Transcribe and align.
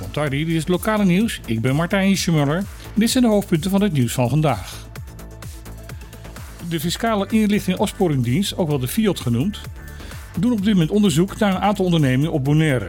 Montardi, 0.00 0.44
dit 0.44 0.54
is 0.54 0.60
het 0.60 0.68
lokale 0.68 1.04
nieuws. 1.04 1.40
Ik 1.46 1.60
ben 1.60 1.74
Martijn 1.74 2.16
Schmuller. 2.16 2.64
Dit 2.94 3.10
zijn 3.10 3.24
de 3.24 3.30
hoofdpunten 3.30 3.70
van 3.70 3.82
het 3.82 3.92
nieuws 3.92 4.12
van 4.12 4.28
vandaag. 4.28 4.88
De 6.68 6.80
Fiscale 6.80 7.26
Inlichting 7.30 7.76
en 7.76 7.82
Opsporingdienst, 7.82 8.56
ook 8.56 8.68
wel 8.68 8.78
de 8.78 8.88
FIOD 8.88 9.20
genoemd, 9.20 9.60
doen 10.38 10.52
op 10.52 10.64
dit 10.64 10.72
moment 10.72 10.90
onderzoek 10.90 11.38
naar 11.38 11.54
een 11.54 11.60
aantal 11.60 11.84
ondernemingen 11.84 12.32
op 12.32 12.44
Bonaire. 12.44 12.88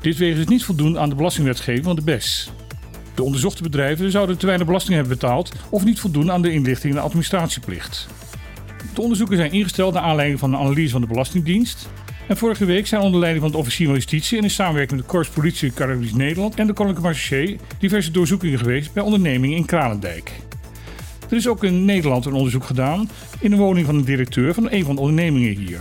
Dit 0.00 0.16
wegens 0.16 0.46
niet 0.46 0.64
voldoen 0.64 0.98
aan 0.98 1.08
de 1.08 1.14
belastingwetgeving 1.14 1.84
van 1.84 1.96
de 1.96 2.02
BES. 2.02 2.50
De 3.14 3.22
onderzochte 3.22 3.62
bedrijven 3.62 4.10
zouden 4.10 4.38
te 4.38 4.46
weinig 4.46 4.66
belasting 4.66 4.94
hebben 4.94 5.18
betaald 5.18 5.52
of 5.70 5.84
niet 5.84 6.00
voldoen 6.00 6.32
aan 6.32 6.42
de 6.42 6.52
inlichting 6.52 6.92
en 6.92 6.98
de 6.98 7.04
administratieplicht. 7.04 8.08
De 8.94 9.00
onderzoeken 9.00 9.36
zijn 9.36 9.52
ingesteld 9.52 9.94
naar 9.94 10.02
aanleiding 10.02 10.38
van 10.38 10.52
een 10.52 10.60
analyse 10.60 10.90
van 10.90 11.00
de 11.00 11.06
Belastingdienst. 11.06 11.88
En 12.28 12.36
vorige 12.36 12.64
week 12.64 12.86
zijn 12.86 13.02
onder 13.02 13.20
leiding 13.20 13.42
van 13.44 13.52
het 13.52 13.60
officier 13.60 13.86
van 13.86 13.94
justitie 13.94 14.38
en 14.38 14.44
in 14.44 14.50
samenwerking 14.50 14.96
met 14.96 15.08
de 15.08 15.14
Korps 15.14 15.28
Politie 15.28 15.72
Caribisch 15.72 16.12
Nederland 16.12 16.54
en 16.54 16.66
de 16.66 16.72
Koninklijke 16.72 17.08
Marché 17.08 17.56
diverse 17.78 18.10
doorzoekingen 18.10 18.58
geweest 18.58 18.92
bij 18.92 19.02
ondernemingen 19.02 19.56
in 19.56 19.64
Kralendijk. 19.64 20.32
Er 21.30 21.36
is 21.36 21.48
ook 21.48 21.64
in 21.64 21.84
Nederland 21.84 22.24
een 22.24 22.32
onderzoek 22.32 22.64
gedaan 22.64 23.08
in 23.40 23.50
de 23.50 23.56
woning 23.56 23.86
van 23.86 23.94
een 23.94 24.04
directeur 24.04 24.54
van 24.54 24.70
een 24.70 24.84
van 24.84 24.94
de 24.94 25.00
ondernemingen 25.00 25.56
hier. 25.56 25.80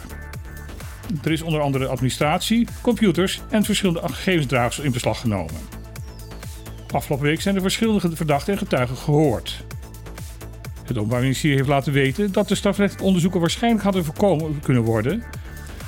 Er 1.24 1.32
is 1.32 1.42
onder 1.42 1.62
andere 1.62 1.88
administratie, 1.88 2.68
computers 2.82 3.42
en 3.50 3.64
verschillende 3.64 4.02
gegevensdragers 4.02 4.80
in 4.80 4.92
beslag 4.92 5.20
genomen. 5.20 5.56
Afgelopen 6.92 7.26
week 7.26 7.42
zijn 7.42 7.56
er 7.56 7.62
verschillende 7.62 8.16
verdachten 8.16 8.54
en 8.54 8.60
getuigen 8.60 8.98
gehoord. 8.98 9.64
Het 10.86 10.98
Openbaar 10.98 11.22
Ministerie 11.22 11.56
heeft 11.56 11.70
laten 11.70 11.94
weten 11.94 12.32
dat 12.32 12.48
de 12.48 12.56
strafrechtelijke 12.56 13.08
onderzoeken 13.08 13.40
waarschijnlijk 13.40 13.84
hadden 13.84 14.06
voorkomen 14.06 14.60
kunnen 14.60 14.84
worden 14.84 15.24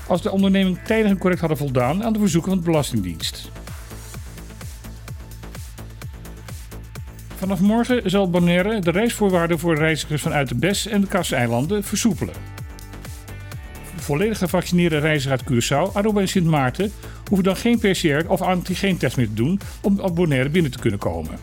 als 0.08 0.22
de 0.22 0.32
onderneming 0.32 0.80
tijdig 0.84 1.12
en 1.12 1.18
correct 1.18 1.40
hadden 1.40 1.58
voldaan 1.58 2.04
aan 2.04 2.14
de 2.14 2.20
verzoeken 2.20 2.50
van 2.50 2.60
de 2.60 2.66
Belastingdienst. 2.66 3.52
Vanaf 7.36 7.60
morgen 7.60 8.10
zal 8.10 8.30
Bonaire 8.30 8.80
de 8.80 8.92
reisvoorwaarden 8.92 9.60
voor 9.60 9.76
reizigers 9.76 10.22
vanuit 10.22 10.50
de 10.50 10.56
BES 10.56 10.88
en 10.88 11.02
de 11.02 11.08
Kassa-eilanden 11.08 11.84
versoepelen. 11.84 12.34
Volledig 13.96 14.38
gevaccineerde 14.38 14.98
reizigers 14.98 15.42
uit 15.42 15.52
Curaçao, 15.52 15.94
Aruba 15.94 16.20
en 16.20 16.28
Sint 16.28 16.46
Maarten 16.46 16.92
hoeven 17.28 17.44
dan 17.44 17.56
geen 17.56 17.80
PCR 17.80 18.30
of 18.30 18.42
antigeentest 18.42 19.18
meer 19.18 19.28
te 19.28 19.34
doen 19.34 19.60
om 19.82 20.00
op 20.00 20.16
Bonaire 20.16 20.50
binnen 20.50 20.72
te 20.72 20.80
kunnen 20.80 21.00
komen. 21.00 21.40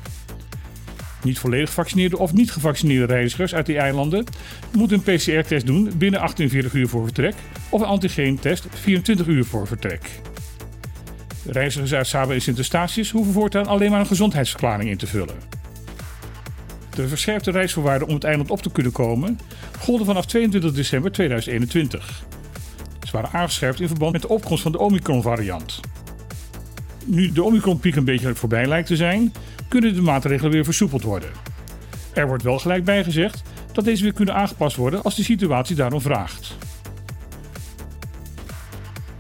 Niet 1.25 1.39
volledig 1.39 1.69
gevaccineerde 1.69 2.19
of 2.19 2.33
niet 2.33 2.51
gevaccineerde 2.51 3.13
reizigers 3.13 3.55
uit 3.55 3.67
die 3.67 3.79
eilanden 3.79 4.25
moeten 4.73 5.03
een 5.05 5.17
PCR-test 5.17 5.67
doen 5.67 5.91
binnen 5.97 6.21
48 6.21 6.73
uur 6.73 6.89
voor 6.89 7.05
vertrek 7.05 7.35
of 7.69 7.81
een 7.81 7.87
antigeentest 7.87 8.67
24 8.71 9.27
uur 9.27 9.45
voor 9.45 9.67
vertrek. 9.67 10.11
Reizigers 11.47 11.95
uit 11.95 12.07
Saba 12.07 12.33
en 12.33 12.41
Sint-Eustatius 12.41 13.11
hoeven 13.11 13.33
voortaan 13.33 13.67
alleen 13.67 13.91
maar 13.91 14.01
een 14.01 14.07
gezondheidsverklaring 14.07 14.91
in 14.91 14.97
te 14.97 15.07
vullen. 15.07 15.35
De 16.95 17.09
verscherpte 17.09 17.51
reisvoorwaarden 17.51 18.09
om 18.09 18.15
het 18.15 18.25
eiland 18.25 18.51
op 18.51 18.63
te 18.63 18.71
kunnen 18.71 18.93
komen 18.93 19.39
golden 19.79 20.07
vanaf 20.07 20.27
22 20.27 20.73
december 20.73 21.13
2021. 21.13 22.25
Ze 23.07 23.13
waren 23.13 23.31
aangescherpt 23.33 23.81
in 23.81 23.89
verband 23.89 24.13
met 24.13 24.23
de 24.23 24.29
opkomst 24.29 24.63
van 24.63 24.73
de 24.73 24.79
Omicron-variant. 24.79 25.81
Nu 27.05 27.33
de 27.33 27.43
Omicron-piek 27.43 27.97
een 27.97 28.05
beetje 28.05 28.35
voorbij 28.35 28.67
lijkt 28.67 28.87
te 28.87 28.97
zijn, 28.97 29.33
kunnen 29.69 29.95
de 29.95 30.03
maatregelen 30.03 30.53
weer 30.53 30.65
versoepeld 30.65 31.03
worden. 31.03 31.29
Er 32.15 32.27
wordt 32.27 32.43
wel 32.43 32.59
gelijk 32.59 32.85
bij 32.85 33.05
gezegd 33.05 33.43
dat 33.73 33.85
deze 33.85 34.03
weer 34.03 34.13
kunnen 34.13 34.35
aangepast 34.35 34.77
worden 34.77 35.03
als 35.03 35.17
de 35.17 35.23
situatie 35.23 35.77
daarom 35.77 36.01
vraagt. 36.01 36.57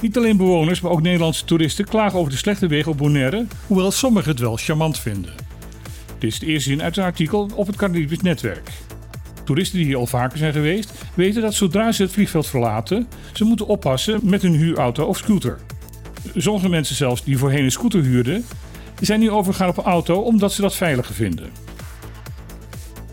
Niet 0.00 0.16
alleen 0.16 0.36
bewoners, 0.36 0.80
maar 0.80 0.92
ook 0.92 1.02
Nederlandse 1.02 1.44
toeristen 1.44 1.84
klagen 1.84 2.18
over 2.18 2.30
de 2.30 2.38
slechte 2.38 2.66
wegen 2.66 2.90
op 2.90 2.98
Bonaire, 2.98 3.46
hoewel 3.66 3.90
sommigen 3.90 4.30
het 4.30 4.40
wel 4.40 4.56
charmant 4.56 4.98
vinden. 4.98 5.32
Dit 6.18 6.32
is 6.32 6.38
de 6.38 6.46
eerste 6.46 6.68
zin 6.70 6.82
uit 6.82 6.96
een 6.96 7.04
artikel 7.04 7.50
op 7.54 7.66
het 7.66 7.76
Caribisch 7.76 8.20
netwerk. 8.20 8.70
Toeristen 9.44 9.78
die 9.78 9.86
hier 9.86 9.96
al 9.96 10.06
vaker 10.06 10.38
zijn 10.38 10.52
geweest, 10.52 10.92
weten 11.14 11.42
dat 11.42 11.54
zodra 11.54 11.92
ze 11.92 12.02
het 12.02 12.12
vliegveld 12.12 12.46
verlaten, 12.46 13.08
ze 13.32 13.44
moeten 13.44 13.66
oppassen 13.66 14.20
met 14.22 14.42
hun 14.42 14.54
huurauto 14.54 15.04
of 15.04 15.16
scooter. 15.16 15.58
Sommige 16.36 16.68
mensen 16.68 16.96
zelfs 16.96 17.24
die 17.24 17.38
voorheen 17.38 17.64
een 17.64 17.70
scooter 17.70 18.02
huurden, 18.02 18.44
zijn 19.00 19.20
nu 19.20 19.30
overgegaan 19.30 19.68
op 19.68 19.76
een 19.76 19.84
auto 19.84 20.20
omdat 20.20 20.52
ze 20.52 20.60
dat 20.60 20.74
veiliger 20.74 21.14
vinden. 21.14 21.50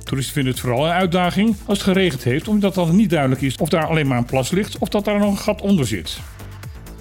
Toeristen 0.03 0.35
vinden 0.35 0.53
het 0.53 0.61
vooral 0.61 0.85
een 0.85 0.91
uitdaging 0.91 1.55
als 1.66 1.77
het 1.77 1.88
geregend 1.88 2.23
heeft, 2.23 2.47
omdat 2.47 2.75
dan 2.75 2.95
niet 2.95 3.09
duidelijk 3.09 3.41
is 3.41 3.57
of 3.57 3.69
daar 3.69 3.85
alleen 3.85 4.07
maar 4.07 4.17
een 4.17 4.25
plas 4.25 4.51
ligt 4.51 4.77
of 4.77 4.89
dat 4.89 5.05
daar 5.05 5.19
nog 5.19 5.31
een 5.31 5.38
gat 5.38 5.61
onder 5.61 5.88
zit. 5.88 6.19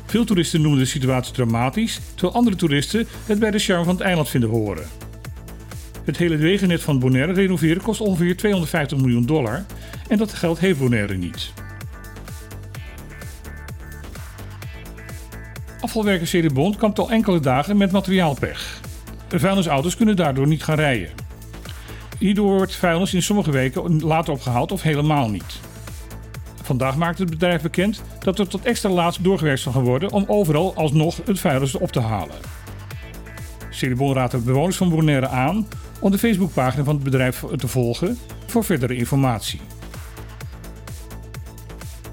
Veel 0.06 0.24
toeristen 0.24 0.60
noemen 0.60 0.78
de 0.80 0.84
situatie 0.84 1.32
dramatisch, 1.32 2.00
terwijl 2.14 2.34
andere 2.34 2.56
toeristen 2.56 3.06
het 3.26 3.38
bij 3.38 3.50
de 3.50 3.58
charme 3.58 3.84
van 3.84 3.94
het 3.94 4.02
eiland 4.02 4.28
vinden 4.28 4.50
horen. 4.50 4.84
Het 6.04 6.16
hele 6.16 6.36
wegennet 6.36 6.82
van 6.82 6.98
Bonaire 6.98 7.32
renoveren 7.32 7.82
kost 7.82 8.00
ongeveer 8.00 8.36
250 8.36 8.98
miljoen 8.98 9.26
dollar 9.26 9.64
en 10.08 10.18
dat 10.18 10.32
geld 10.32 10.58
heeft 10.58 10.78
Bonaire 10.78 11.14
niet. 11.14 11.52
Afvalwerker 15.80 16.52
Bond 16.52 16.76
kampt 16.76 16.98
al 16.98 17.10
enkele 17.10 17.40
dagen 17.40 17.76
met 17.76 17.92
materiaalpech. 17.92 18.80
Vuilnisauto's 19.28 19.96
kunnen 19.96 20.16
daardoor 20.16 20.46
niet 20.46 20.64
gaan 20.64 20.76
rijden. 20.76 21.08
Hierdoor 22.18 22.56
wordt 22.56 22.76
vuilnis 22.76 23.14
in 23.14 23.22
sommige 23.22 23.50
weken 23.50 24.02
later 24.02 24.32
opgehaald 24.32 24.72
of 24.72 24.82
helemaal 24.82 25.28
niet. 25.28 25.60
Vandaag 26.62 26.96
maakt 26.96 27.18
het 27.18 27.30
bedrijf 27.30 27.62
bekend 27.62 28.02
dat 28.18 28.38
er 28.38 28.48
tot 28.48 28.62
extra 28.62 28.90
laat 28.90 29.24
doorgewerkt 29.24 29.60
zal 29.60 29.72
gaan 29.72 29.84
worden 29.84 30.12
om 30.12 30.24
overal 30.26 30.74
alsnog 30.74 31.20
het 31.24 31.40
vuilnis 31.40 31.74
op 31.74 31.92
te 31.92 32.00
halen. 32.00 32.36
Celibon 33.70 34.14
raadt 34.14 34.32
de 34.32 34.38
bewoners 34.38 34.76
van 34.76 34.88
Bonaire 34.88 35.28
aan 35.28 35.66
om 36.00 36.10
de 36.10 36.18
Facebookpagina 36.18 36.84
van 36.84 36.94
het 36.94 37.04
bedrijf 37.04 37.44
te 37.56 37.68
volgen 37.68 38.18
voor 38.46 38.64
verdere 38.64 38.96
informatie. 38.96 39.60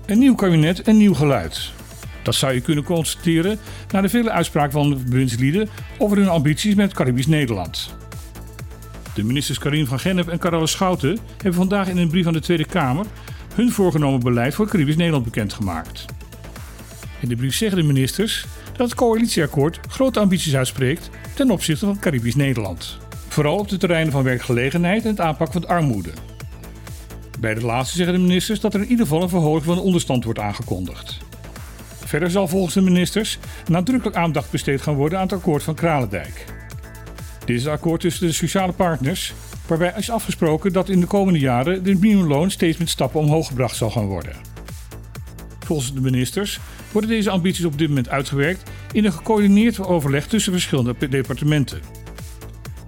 Een 0.06 0.19
nieuw 0.19 0.35
kabinet, 0.35 0.88
een 0.88 0.97
nieuw 0.97 1.13
geluid. 1.13 1.75
Dat 2.27 2.35
zou 2.35 2.53
je 2.53 2.61
kunnen 2.61 2.83
constateren 2.83 3.59
na 3.91 4.01
de 4.01 4.09
vele 4.09 4.31
uitspraken 4.31 4.71
van 4.71 4.89
de 4.89 4.95
bewindslieden 4.95 5.69
over 5.97 6.17
hun 6.17 6.27
ambities 6.27 6.75
met 6.75 6.93
Caribisch 6.93 7.27
Nederland. 7.27 7.95
De 9.13 9.23
ministers 9.23 9.59
Karin 9.59 9.88
van 9.88 9.99
Gennep 9.99 10.27
en 10.27 10.39
Caroline 10.39 10.67
Schouten 10.67 11.17
hebben 11.31 11.53
vandaag 11.53 11.88
in 11.88 11.97
een 11.97 12.09
brief 12.09 12.27
aan 12.27 12.33
de 12.33 12.39
Tweede 12.39 12.65
Kamer 12.65 13.05
hun 13.55 13.71
voorgenomen 13.71 14.19
beleid 14.19 14.53
voor 14.53 14.67
Caribisch 14.67 14.95
Nederland 14.95 15.23
bekendgemaakt. 15.23 16.05
In 17.19 17.29
de 17.29 17.35
brief 17.35 17.55
zeggen 17.55 17.77
de 17.77 17.83
ministers 17.83 18.45
dat 18.77 18.89
het 18.89 18.97
coalitieakkoord 18.97 19.79
grote 19.89 20.19
ambities 20.19 20.55
uitspreekt 20.55 21.09
ten 21.33 21.51
opzichte 21.51 21.85
van 21.85 21.99
Caribisch 21.99 22.35
Nederland. 22.35 22.97
Vooral 23.27 23.57
op 23.57 23.69
de 23.69 23.77
terreinen 23.77 24.11
van 24.11 24.23
werkgelegenheid 24.23 25.03
en 25.03 25.09
het 25.09 25.19
aanpak 25.19 25.51
van 25.51 25.61
de 25.61 25.67
armoede. 25.67 26.11
Bij 27.39 27.53
de 27.53 27.65
laatste 27.65 27.95
zeggen 27.95 28.15
de 28.15 28.21
ministers 28.21 28.59
dat 28.59 28.73
er 28.73 28.81
in 28.81 28.89
ieder 28.89 29.05
geval 29.05 29.21
een 29.21 29.29
verhoging 29.29 29.63
van 29.63 29.75
de 29.75 29.81
onderstand 29.81 30.23
wordt 30.23 30.39
aangekondigd. 30.39 31.25
Verder 32.07 32.31
zal 32.31 32.47
volgens 32.47 32.73
de 32.73 32.81
ministers 32.81 33.40
nadrukkelijk 33.66 34.18
aandacht 34.18 34.51
besteed 34.51 34.81
gaan 34.81 34.95
worden 34.95 35.18
aan 35.18 35.23
het 35.23 35.34
akkoord 35.34 35.63
van 35.63 35.75
Kralendijk. 35.75 36.45
Dit 37.45 37.56
is 37.56 37.63
het 37.63 37.73
akkoord 37.73 38.01
tussen 38.01 38.28
de 38.28 38.34
sociale 38.34 38.72
partners, 38.72 39.34
waarbij 39.68 39.94
is 39.97 40.09
afgesproken 40.09 40.73
dat 40.73 40.90
in 40.90 41.00
de 41.00 41.06
komende 41.06 41.40
jaren 41.40 41.84
de 41.84 41.95
minimumloon 41.95 42.51
steeds 42.51 42.78
met 42.78 42.90
stappen 42.90 43.19
omhoog 43.19 43.47
gebracht 43.47 43.75
zal 43.75 43.90
gaan 43.90 44.06
worden. 44.06 44.31
Volgens 45.59 45.94
de 45.94 46.01
ministers 46.01 46.59
worden 46.91 47.09
deze 47.09 47.29
ambities 47.29 47.66
op 47.66 47.78
dit 47.78 47.88
moment 47.88 48.09
uitgewerkt 48.09 48.69
in 48.91 49.06
een 49.06 49.13
gecoördineerd 49.13 49.79
overleg 49.79 50.28
tussen 50.28 50.51
verschillende 50.51 51.09
departementen. 51.09 51.79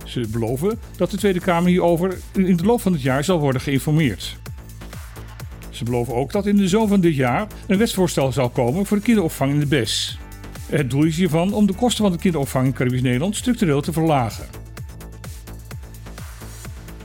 Ze 0.05 0.27
beloven 0.31 0.79
dat 0.97 1.11
de 1.11 1.17
Tweede 1.17 1.39
Kamer 1.39 1.69
hierover 1.69 2.17
in 2.33 2.57
de 2.57 2.65
loop 2.65 2.81
van 2.81 2.93
het 2.93 3.01
jaar 3.01 3.23
zal 3.23 3.39
worden 3.39 3.61
geïnformeerd. 3.61 4.37
Ze 5.79 5.85
beloven 5.85 6.15
ook 6.15 6.31
dat 6.31 6.45
in 6.45 6.55
de 6.55 6.67
zomer 6.67 6.87
van 6.87 7.01
dit 7.01 7.15
jaar 7.15 7.47
een 7.67 7.77
wetsvoorstel 7.77 8.31
zal 8.31 8.49
komen 8.49 8.85
voor 8.85 8.97
de 8.97 9.03
kinderopvang 9.03 9.51
in 9.51 9.59
de 9.59 9.65
BES. 9.65 10.19
Het 10.69 10.89
doel 10.89 11.03
is 11.03 11.17
hiervan 11.17 11.53
om 11.53 11.67
de 11.67 11.73
kosten 11.73 12.03
van 12.03 12.11
de 12.11 12.17
kinderopvang 12.17 12.65
in 12.65 12.73
Caribisch 12.73 13.01
Nederland 13.01 13.35
structureel 13.35 13.81
te 13.81 13.93
verlagen. 13.93 14.45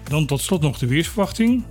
Dan 0.08 0.26
tot 0.26 0.40
slot 0.40 0.60
nog 0.60 0.78
de 0.78 0.87
weersverwachting. 0.87 1.64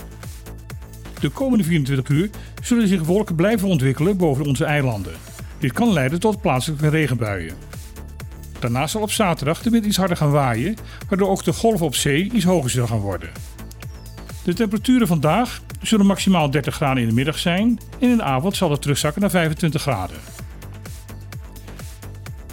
De 1.20 1.30
komende 1.30 1.64
24 1.64 2.08
uur 2.08 2.30
zullen 2.62 2.88
zich 2.88 3.04
wolken 3.04 3.36
blijven 3.36 3.68
ontwikkelen 3.68 4.18
boven 4.18 4.46
onze 4.46 4.66
eilanden. 4.66 5.14
Dit 5.60 5.72
kan 5.72 5.94
leiden 5.94 6.20
tot 6.20 6.42
plaatselijke 6.42 6.88
regenbuien. 6.88 7.56
Daarnaast 8.60 8.92
zal 8.92 9.02
op 9.02 9.12
zaterdag 9.12 9.62
de 9.62 9.70
wind 9.70 9.86
iets 9.86 9.98
harder 9.98 10.18
gaan 10.18 10.32
waaien, 10.32 10.76
waardoor 11.10 11.30
ook 11.30 11.44
de 11.44 11.54
golven 11.54 11.86
op 11.86 11.96
zee 11.96 12.32
iets 12.32 12.46
hoger 12.46 12.70
zullen 12.70 12.88
gaan 12.88 13.00
worden. 13.00 13.30
De 14.44 14.54
temperaturen 14.54 15.08
vandaag 15.08 15.62
zullen 15.84 16.06
maximaal 16.06 16.52
30 16.52 16.76
graden 16.76 17.04
in 17.04 17.10
de 17.10 17.16
middag 17.16 17.40
zijn 17.40 17.80
en 18.00 18.10
in 18.10 18.18
de 18.18 18.24
avond 18.24 18.56
zal 18.56 18.72
het 18.72 18.82
terugzakken 18.82 19.22
naar 19.22 19.30
25 19.30 19.82
graden. 19.82 20.18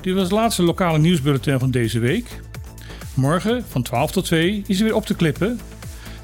Dit 0.00 0.14
was 0.14 0.22
het 0.22 0.32
laatste 0.32 0.62
lokale 0.62 0.98
nieuwsbulletin 0.98 1.58
van 1.58 1.70
deze 1.70 1.98
week. 1.98 2.40
Morgen 3.14 3.64
van 3.68 3.82
12 3.82 4.10
tot 4.10 4.24
2 4.24 4.62
is 4.66 4.78
er 4.78 4.84
weer 4.84 4.94
op 4.94 5.06
te 5.06 5.14
klippen. 5.14 5.60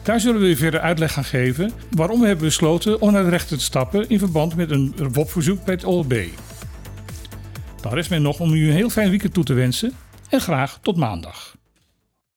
Daar 0.02 0.20
zullen 0.20 0.40
we 0.40 0.46
weer 0.46 0.56
verder 0.56 0.80
uitleg 0.80 1.12
gaan 1.12 1.24
geven 1.24 1.72
waarom 1.90 2.20
we 2.20 2.26
hebben 2.26 2.44
besloten 2.44 3.00
om 3.00 3.12
naar 3.12 3.24
de 3.24 3.30
rechter 3.30 3.56
te 3.56 3.64
stappen 3.64 4.08
in 4.08 4.18
verband 4.18 4.56
met 4.56 4.70
een 4.70 4.94
WOP-verzoek 5.12 5.64
bij 5.64 5.74
het 5.74 5.84
OLB. 5.84 6.14
Dan 7.80 7.92
rest 7.92 8.10
mij 8.10 8.18
nog 8.18 8.40
om 8.40 8.52
u 8.52 8.66
een 8.68 8.74
heel 8.74 8.90
fijn 8.90 9.10
weekend 9.10 9.34
toe 9.34 9.44
te 9.44 9.52
wensen 9.52 9.92
en 10.28 10.40
graag 10.40 10.78
tot 10.82 10.96
maandag. 10.96 11.56